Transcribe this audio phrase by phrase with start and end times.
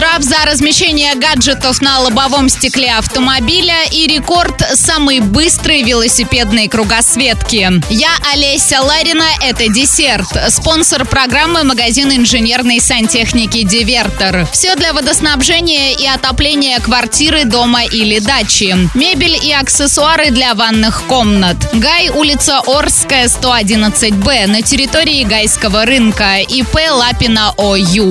[0.00, 7.70] Штраф за размещение гаджетов на лобовом стекле автомобиля и рекорд самой быстрой велосипедной кругосветки.
[7.90, 10.26] Я Олеся Ларина, это десерт.
[10.48, 14.46] Спонсор программы магазин инженерной сантехники «Дивертор».
[14.50, 18.74] Все для водоснабжения и отопления квартиры, дома или дачи.
[18.94, 21.58] Мебель и аксессуары для ванных комнат.
[21.74, 26.38] Гай, улица Орская, 111Б, на территории Гайского рынка.
[26.38, 28.08] ИП Лапина ОЮ.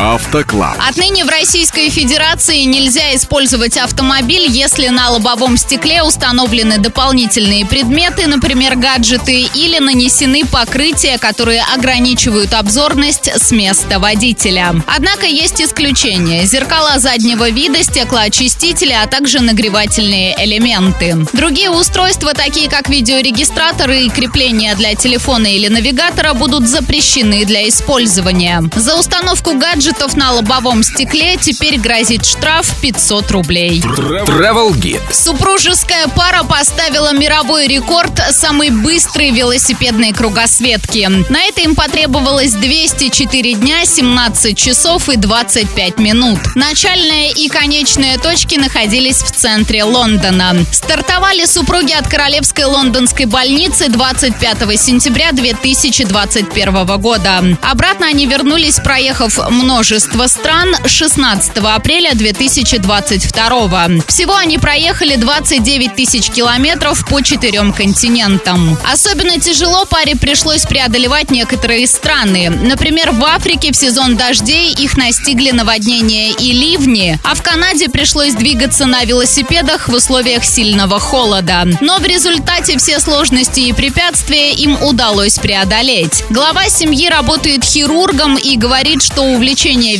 [0.00, 0.79] Автоклаб.
[0.88, 8.76] Отныне в Российской Федерации нельзя использовать автомобиль, если на лобовом стекле установлены дополнительные предметы, например,
[8.76, 14.74] гаджеты, или нанесены покрытия, которые ограничивают обзорность с места водителя.
[14.86, 16.46] Однако есть исключения.
[16.46, 21.26] Зеркала заднего вида, стеклоочистители, а также нагревательные элементы.
[21.34, 28.62] Другие устройства, такие как видеорегистраторы и крепления для телефона или навигатора, будут запрещены для использования.
[28.74, 33.80] За установку гаджетов на лобовом стекле теперь грозит штраф 500 рублей.
[33.80, 35.00] Travel Guide.
[35.12, 41.08] Супружеская пара поставила мировой рекорд самой быстрой велосипедной кругосветки.
[41.28, 46.38] На это им потребовалось 204 дня, 17 часов и 25 минут.
[46.54, 50.56] Начальная и конечная точки находились в центре Лондона.
[50.72, 57.44] Стартовали супруги от Королевской лондонской больницы 25 сентября 2021 года.
[57.62, 60.26] Обратно они вернулись, проехав множество множество
[60.60, 63.88] стран 16 апреля 2022.
[64.06, 68.78] Всего они проехали 29 тысяч километров по четырем континентам.
[68.84, 72.50] Особенно тяжело паре пришлось преодолевать некоторые страны.
[72.50, 78.34] Например, в Африке в сезон дождей их настигли наводнения и ливни, а в Канаде пришлось
[78.34, 81.66] двигаться на велосипедах в условиях сильного холода.
[81.80, 86.24] Но в результате все сложности и препятствия им удалось преодолеть.
[86.30, 89.98] Глава семьи работает хирургом и говорит, что увлечение увлечение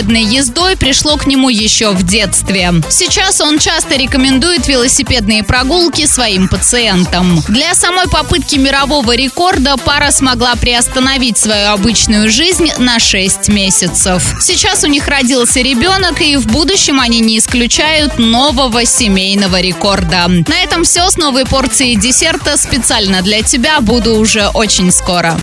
[0.00, 2.72] велосипедной ездой пришло к нему еще в детстве.
[2.88, 7.42] Сейчас он часто рекомендует велосипедные прогулки своим пациентам.
[7.48, 14.36] Для самой попытки мирового рекорда пара смогла приостановить свою обычную жизнь на 6 месяцев.
[14.40, 20.28] Сейчас у них родился ребенок, и в будущем они не исключают нового семейного рекорда.
[20.28, 23.80] На этом все с новой порцией десерта специально для тебя.
[23.80, 25.38] Буду уже очень скоро.